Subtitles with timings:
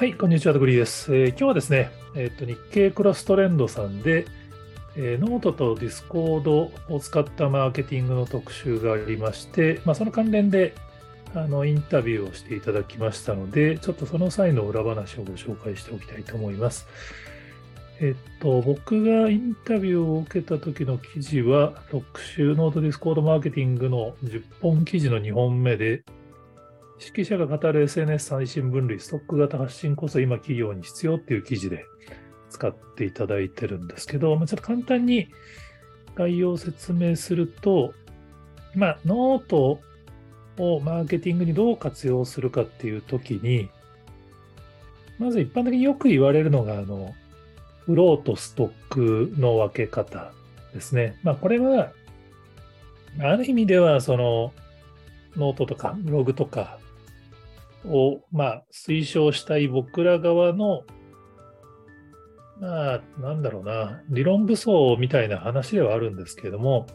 [0.00, 1.14] はい、こんにちは、グリーです。
[1.14, 4.24] えー今日はですね、えっと日経クロストレンドさんで、
[4.96, 10.74] えーノートとディスコードを使ったマーケティングの特集がありまして、まあ、その関連で
[11.34, 16.88] あのインタビューをしていただきましたので、ちょっとその際の裏話をご紹介しておきたいと思います。
[18.00, 26.04] えっと、僕がインタビューを受けた時の記事は、特集ノートディスコードマーケティングの10本記事の2本目で、
[27.00, 31.86] 識者が語る SNS 最新分類、ストック型発信こそ今企業に必要っていう記事で
[32.50, 35.28] 使っていただいてるんですけど、まあ、ちょっと簡単に
[36.14, 37.94] 概要を説明すると、
[38.74, 39.80] まあ、ノート
[40.58, 43.70] をマーケティングにどう活用するかっていうときに、
[45.18, 47.14] まず一般的によく言われるのが、あの、
[47.86, 50.32] フローとストックの分け方
[50.74, 51.18] ですね。
[51.22, 51.92] まあ、これは、
[53.20, 54.52] ある意味では、その、
[55.36, 56.78] ノートとかブログとか
[57.84, 60.82] を、まあ、推奨したい僕ら側の、
[62.60, 66.86] まあ、なんだろうな、理論武装みたいな話ではあるんですけれども、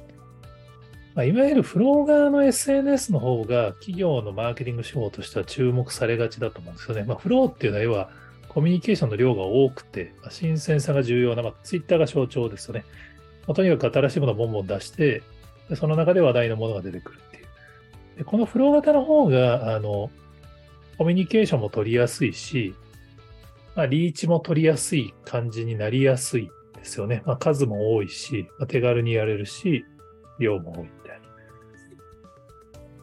[1.16, 7.04] まあ、いわゆるフロー側の SNS の方が企業のマーケティング手法としては注目されがちだと思うんですよね。
[7.04, 8.10] まあ、フローっていうのは要は
[8.50, 12.86] コミュニケーションの量が多くて、まあ、新鮮さが重要な、まあ、ツイッターが象徴ですよね。
[13.48, 15.24] まあ、とにかく新しいものをボンボン出して、
[15.76, 17.46] その中で話題のものが出てくるっていう。
[18.18, 20.10] でこのフロー型の方が、あの、
[20.98, 22.74] コミュニケーションも取りやすいし、
[23.76, 27.22] まあ、リーチも取りやすい感じになりやすいですよね。
[27.26, 29.86] まあ、数も多いし、まあ、手軽にやれるし、
[30.40, 31.20] 量も多いみたい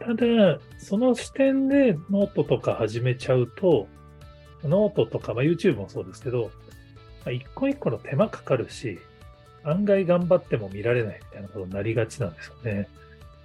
[0.08, 0.16] な。
[0.16, 3.86] ただ、その視点でノートとか始めちゃうと、
[4.64, 6.50] ノートとか、まあ、YouTube もそうですけど、
[7.24, 8.98] まあ、一個一個の手間かかるし、
[9.64, 12.88] 案外頑張っても見られないみたいなことになりがちなんですよね。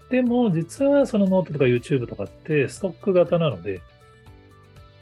[0.09, 3.81] でも、実はそのノートとか YouTube とかってストック型なので、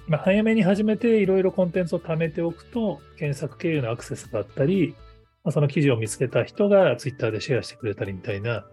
[0.08, 4.96] まあ、早めに始めていろいろコンテンツを貯めておくと、検索経由のアクセスがあったり、
[5.44, 8.66] まあ、その記事を見つけた人が Twitter でシェアしてくれたりみたいな、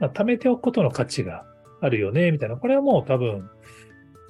[0.00, 1.44] まあ、貯めておくことの価値が
[1.80, 2.56] あるよね、みたいな。
[2.56, 3.48] これはもう多分、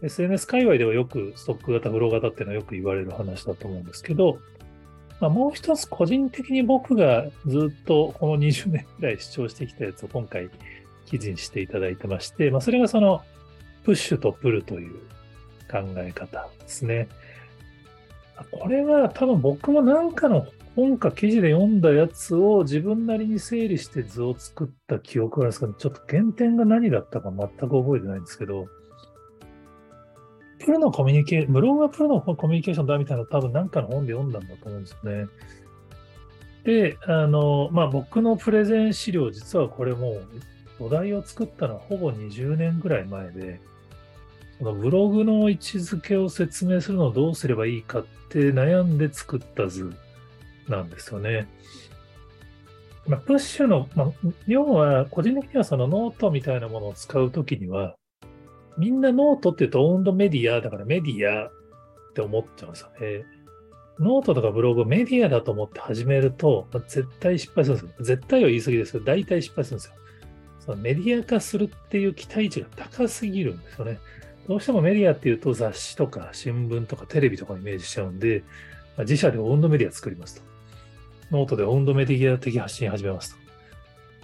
[0.02, 4.38] SNS 界隈ではよくストック型、フロー型っていうのはよく言われる話だと思うんですけど、
[5.20, 10.48] まあ、もう一つ個人的に僕がずっとこの20年くらい主張してきたやつを今回
[11.04, 13.22] 記事にしていただいてまして、まあ、それがその
[13.84, 14.98] プッシュとプルという
[15.70, 17.08] 考え方ですね。
[18.50, 28.66] これは多分僕もなんかの本か記事で読んだやつを自分なりに整理して図を作った記憶があるんですけど、ちょっと原点が何だったか全く覚えてないんですけど、
[30.58, 35.26] プルのコミュニケーション、ブログはプルのコミュニケーションだみたいな多分何かの本で読んだんだと思うんですよね。
[36.64, 40.18] で、あの、まあ、僕のプレゼン資料、実はこれも
[40.78, 43.60] 土台を作ったのはほぼ20年ぐらい前で、
[44.60, 49.92] ブログの位置づけを説明するのをどうすればいいかって悩んで作った図
[50.68, 51.48] なんですよね。
[53.06, 54.12] まあ、プッシュの、まあ、
[54.46, 57.96] 要は個人的にはそのノートみたいなものを使うときには、
[58.76, 61.50] みんなノートって言うとオウンドメディアだからメディアっ
[62.14, 63.24] て思っちゃうんですよね。
[63.98, 68.04] ノートとかブログメディアだと思って始めると、まあ、絶対失敗するんですよ。
[68.04, 69.94] 絶対は言い過ぎですけど、大体失敗するんですよ。
[70.60, 73.98] そのメディア化するっていう期待値が高すぎるんですよね。
[74.48, 78.42] どうしてもメディアっていうと雑誌とか新聞とかテレビとかイメージしちゃうんで、
[78.98, 80.42] 自社でオウンドメディア作りますと。
[81.30, 83.40] ノートでオウンドメディア的発信始めますと。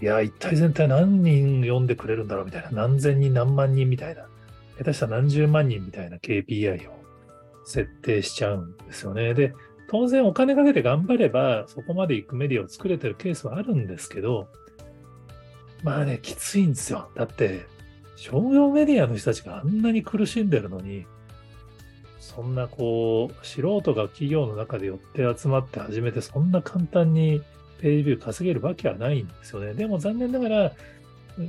[0.03, 2.71] いや、一体全体何人読んでくれるんだろうみたいな。
[2.71, 4.27] 何千人何万人みたいな。
[4.79, 6.95] 下手したら何十万人みたいな KPI を
[7.65, 9.33] 設定しちゃうんですよね。
[9.35, 9.55] で、
[9.89, 14.49] 当然お金かけて頑張ればそこまで行くメディアを作れてるケースはあるんですけど、
[15.83, 17.11] まあね、きついんですよ。
[17.15, 17.67] だって、
[18.17, 21.07] 商業メディアの人たちがあんなに苦しんでるのに、
[22.19, 27.41] そんなこう、素人が企業の中で寄って集まって始めて、そんな簡単に
[27.81, 29.75] ページビュー稼げるわけはないんですよね。
[29.75, 30.73] でも残念ながら、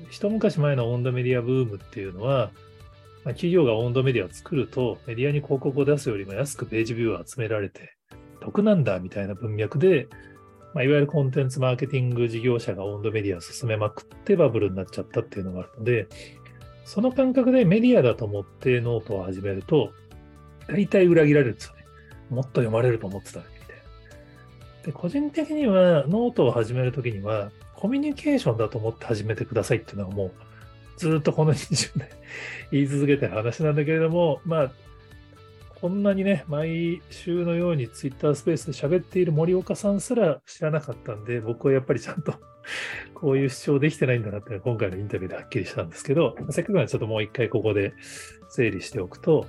[0.10, 2.52] 一昔前のオウンドメディアブームっていうのは、
[3.24, 7.96] ま、企業がオウンドメディアを作ると、メディアに広告を出すよりも安くページビューを集められて、
[8.42, 10.08] 得なんだみたいな文脈で、
[10.74, 16.08] まあ、いわゆるコンテンツマーケティング事業者がオウンドメディアを勧めまくってバブルになっちゃったっていうのがあるので、
[16.88, 19.92] その感覚でメディアだと思ってノートを始めると、
[20.70, 21.86] 大体裏切られるんですよね。
[22.30, 24.86] もっと読まれると思ってたみたいな。
[24.86, 30.32] で、個人的にはノートを始めるときには、コミュニケーションだと思って始めてくださいっていうのはもう、
[30.96, 32.08] ずっとこの20年
[32.72, 34.72] 言い続けてる話なんだけれども、まあ、
[35.80, 42.34] こんなにね、毎週のようにツイッタースペースで喋っている森岡さんすら知らなかったんで、僕はやっぱりちゃんと
[43.14, 47.94] こういう主張できてないんだなって今回のインタビューではっきりしたんですけど、せっかくならちょっともう一回ここで
[48.50, 49.46] 整理しておくと、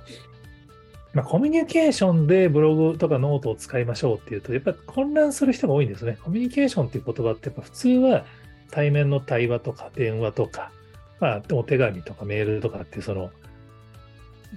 [1.13, 6.19] まあ、コミュニケーションでブログとかノートを使いましょうっていうと、やっぱ混乱する人が多いんですね。
[6.23, 8.25] コミュニケーションっていう言葉ってやっぱ普通は
[8.69, 10.71] 対面の対話とか電話とか、
[11.19, 13.31] まあ、お手紙とかメールとかっていうその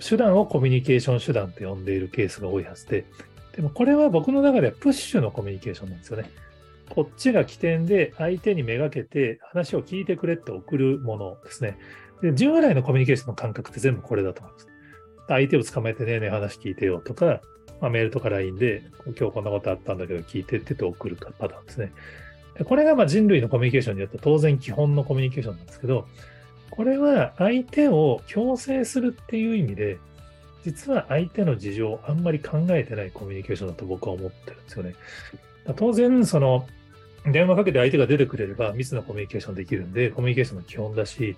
[0.00, 3.04] 手段をコミュニケーション手段と呼んでいるケースが多いはずで、
[3.54, 6.30] でもこれは僕の中ではプッシュのコミュニケーションなんですよね。
[6.88, 11.78] こっちが起点で相手にめがけて話を聞いてくれって送るものですね。
[12.22, 14.68] で従来のコミュニケーションの感覚って全部これだと思います。
[15.28, 17.40] 相手を捕まえてねえねえ話聞いてよとか、
[17.80, 18.82] まあ、メールとか LINE で
[19.18, 21.92] 今日こんなことあったんだけど聞いてって言って送るパターンですね。
[22.64, 26.06] これがまあ人類のコミュニケーションによって当然基本のコミュニケーションなんですけど、
[26.72, 29.98] これは相手を強制するっていう意味で、
[30.64, 34.94] 実は相手の事情をあんまり考えてないコミュニケーションだと僕は思ってるんですよね。
[35.76, 36.66] 当然、その、
[37.30, 41.36] 電話かけて相手が出てくれれば密なコミュニケーションできるんで、コミュニケーションの基本だし、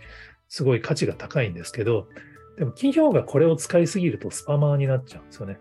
[0.49, 2.07] すごい価値が高いんですけど、
[2.57, 5.59] でも企業がこれを使いすぎるとスパマーになっちゃうんですよね。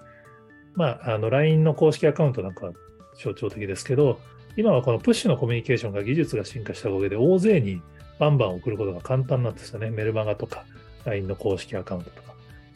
[0.75, 2.73] まあ、あの、LINE の公式アカウントなんかは
[3.15, 4.19] 象徴的ですけど、
[4.55, 7.81] 今はこのプッシュのコミュニケーションが技術が進化したおかげで大勢に
[8.23, 9.89] バンバン送ることが簡単なんですよね。
[9.89, 10.65] メルマガとか
[11.05, 12.33] LINE の公式アカウントとか。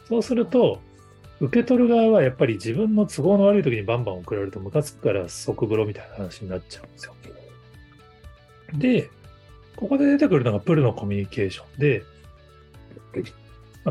[0.08, 0.82] そうすると、
[1.40, 7.14] 受け取る側はやっぱり自分の都合の悪い時にバンバン送られるとムカつくから即風呂みたいな話になっちゃうんですよ。
[8.74, 9.10] で、
[9.76, 12.04] ここで出てくるのがプルのコミュニケーションで、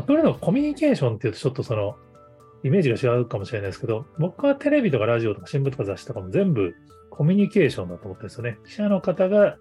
[0.05, 1.95] プロのコミュニケーションっていうとちょっとその、
[2.63, 6.75] イメージが違うかもしれないですけど、僕はテレビとかラジオとか新聞とか雑誌とかも全部
[7.09, 8.57] コミュニケーションだと思ってるんですよね。
[8.67, 9.57] 記者の方が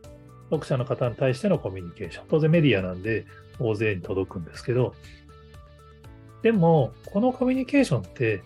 [0.51, 2.25] 読者の方に対してのコミュニケーション。
[2.29, 3.27] 当然メディアなんで
[3.59, 4.95] 大勢に届くんですけど、
[6.43, 8.43] でも、このコミュニケーションって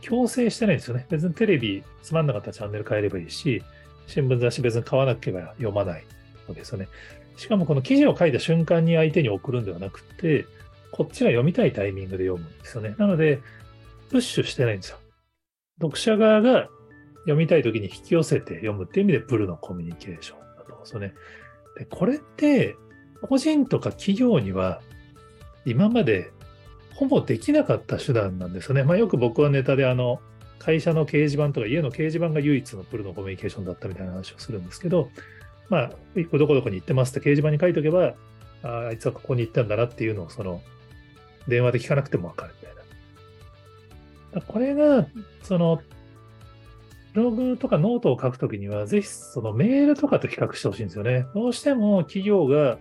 [0.00, 1.06] 強制してないんですよね。
[1.10, 3.62] 別にテレビつまんなかったらチャンネル変えればいいし、
[4.06, 6.04] 新聞雑誌別に買わなければ読まない
[6.48, 6.88] わけですよね。
[7.36, 10.46] しかもこの記事を書いた瞬間に相手に送るんではなくて、
[10.92, 12.94] こっちが読みたいタイミングで読むんですよね。
[12.98, 13.40] なので、
[14.10, 14.98] プッシュしてないんですよ。
[15.80, 16.68] 読者側が
[17.22, 20.38] 読みたい時に引き寄せて読むっていう意味で、プルのコミュニケーション
[20.84, 21.14] だと思うんですよね。
[21.78, 22.76] で、これって、
[23.22, 24.80] 個人とか企業には、
[25.64, 26.32] 今まで
[26.94, 28.82] ほぼできなかった手段なんですよね。
[28.82, 30.20] まあ、よく僕はネタで、あの、
[30.58, 35.10] 会社の掲示板とか家の掲示板が唯一のプルのコミュニケーションだったみたいな話をするんですけど、
[35.68, 38.14] まあ、どこどこに行ってますって掲示板に書いておけば、
[38.62, 40.62] ああいつはここに行ったんだなっていうのを、その、
[41.48, 42.76] 電話で聞かなくてもわかるみたい
[44.34, 44.40] な。
[44.42, 45.06] これが、
[45.42, 45.82] その、
[47.12, 51.26] ブログとかノートを書くときには、ぜひそのメールとかと比較してほしいんですよね。
[51.34, 52.78] どうしても企業が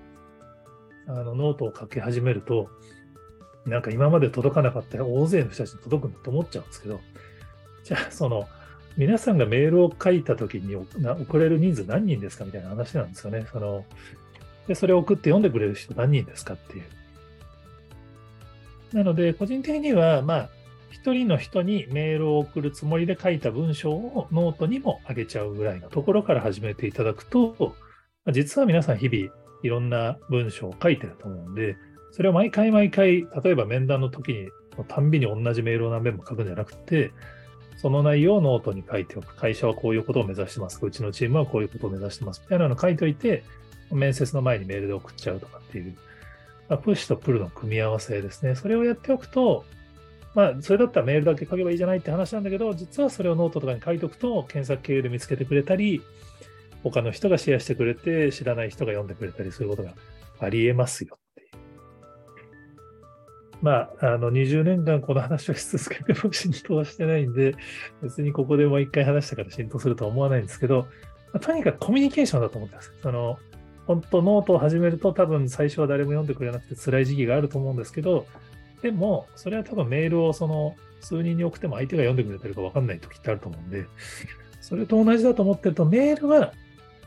[1.08, 2.70] あのノートを書き始めると、
[3.66, 7.00] なんか今まで届かなかった大勢の人たちに届くんだと思っちゃうんですけど、
[7.84, 8.48] じゃあその、
[8.98, 13.46] 皆さんがメールを書いたときに送れる人数何人ですかみたいな話なんですよね。
[13.52, 13.86] その
[14.68, 16.84] でそれを送って読んでくれる人何人ですかっていう。
[18.94, 20.50] なので、個人的には、まあ、
[20.92, 27.76] 一人の人にメールを送るつもりで書いた文章をノートにも上げちゃうぐらいのところから始めていただくと、
[28.32, 29.34] 実は皆さん日々
[29.64, 31.78] いろんな文章を書いてると思うんで、
[32.12, 34.50] それを毎回毎回、例えば面談の時に、
[34.88, 37.12] たんびに同じメールを何遍も書くんじゃなくて、
[37.78, 39.36] その内容をノートに書いておく。
[39.36, 40.80] 会社はこういうことを目指してます。
[40.82, 42.42] うちのチームはこういうことを目指してます。
[42.42, 43.44] みたいなのを書いておいて、
[43.92, 45.96] 面接の前にメールで送っちゃうとかっていう、
[46.84, 48.56] プッシュとプルの組み合わせですね。
[48.56, 49.66] それをやっておくと、
[50.34, 56.02] まあ、それだったらメールだけ書けばいいじゃないって話なんだけど、実はそれをノートとかに書いておくと、検索経由で見つけてくれたり、
[56.84, 59.94] 他の人がシェアしてくれて、知らない人が読んでくれたりすることが
[60.40, 61.50] ありえますよっていう。
[63.62, 67.56] まあ、あの、20年間この話をし続けても浸透はしてないんで、
[68.02, 70.88] 別にここでもう一回話したから浸透するとは思わないんですけど、
[71.34, 72.94] まあ、とにかくコミュニケーションだと思ってます。
[73.04, 73.38] その、
[73.86, 78.26] 本当ノートを始めると多分最初は誰も読んでくれなくて辛い時期があると思うんですけど、
[78.82, 83.86] でも、それは多分メールをその数人に送っても相手が読んでくれてるか分かんない時ってあると思うんで、
[84.60, 86.54] それと同じだと思ってると、メールは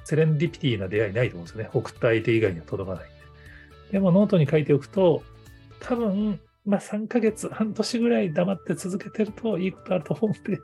[0.04, 1.71] セレンディピティな出会いないと思うんですよね。
[1.73, 3.14] 送った相手以外には届かないんで。
[3.93, 5.23] でもノートに書いておくと、
[5.81, 10.61] 多分、まあ3ヶ月、半年ぐらい黙って続けてるといいことあると思うんで、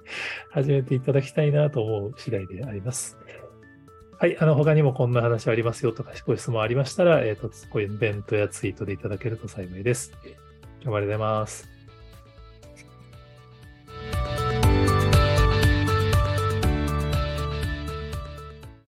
[0.50, 3.16] 始めていただきたいなと思う次第であります。
[4.18, 10.12] はい、あの、他にもこんな話ありますよとか、ご質問ありましたら、えっ、ー、と、コメントやツイートでいただけると幸いです。
[10.82, 11.69] 今日もありがとうございます。